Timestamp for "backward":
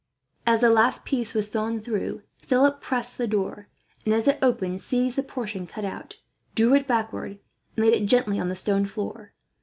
6.87-7.37